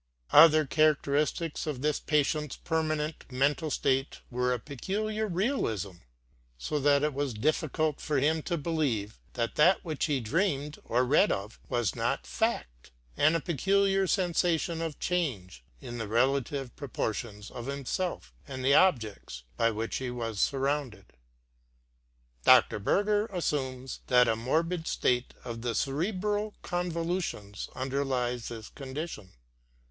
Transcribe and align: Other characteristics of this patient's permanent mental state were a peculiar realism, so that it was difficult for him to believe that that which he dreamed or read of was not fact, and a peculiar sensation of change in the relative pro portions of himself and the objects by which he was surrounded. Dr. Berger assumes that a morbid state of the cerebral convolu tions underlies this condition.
Other 0.31 0.65
characteristics 0.65 1.67
of 1.67 1.83
this 1.83 1.99
patient's 1.99 2.55
permanent 2.55 3.23
mental 3.31 3.69
state 3.69 4.21
were 4.31 4.51
a 4.51 4.57
peculiar 4.57 5.27
realism, 5.27 5.97
so 6.57 6.79
that 6.79 7.03
it 7.03 7.13
was 7.13 7.35
difficult 7.35 8.01
for 8.01 8.17
him 8.17 8.41
to 8.49 8.57
believe 8.57 9.19
that 9.33 9.53
that 9.57 9.85
which 9.85 10.05
he 10.05 10.19
dreamed 10.19 10.79
or 10.83 11.03
read 11.05 11.31
of 11.31 11.59
was 11.69 11.93
not 11.95 12.25
fact, 12.25 12.89
and 13.15 13.35
a 13.35 13.39
peculiar 13.39 14.07
sensation 14.07 14.81
of 14.81 14.97
change 14.99 15.63
in 15.81 15.99
the 15.99 16.07
relative 16.07 16.75
pro 16.75 16.87
portions 16.87 17.51
of 17.51 17.67
himself 17.67 18.33
and 18.47 18.65
the 18.65 18.73
objects 18.73 19.43
by 19.55 19.69
which 19.69 19.97
he 19.97 20.09
was 20.09 20.39
surrounded. 20.39 21.13
Dr. 22.43 22.79
Berger 22.79 23.27
assumes 23.27 23.99
that 24.07 24.27
a 24.27 24.35
morbid 24.35 24.87
state 24.87 25.35
of 25.45 25.61
the 25.61 25.75
cerebral 25.75 26.55
convolu 26.63 27.21
tions 27.23 27.69
underlies 27.75 28.47
this 28.47 28.69
condition. 28.69 29.33